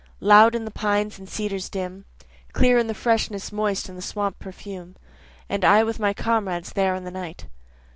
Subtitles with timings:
[0.19, 2.05] Loud in the pines and cedars dim,
[2.53, 4.95] Clear in the freshness moist and the swamp perfume,
[5.47, 7.45] And I with my comrades there in the night.